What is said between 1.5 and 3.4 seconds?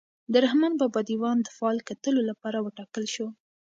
فال کتلو لپاره وټاکل شو.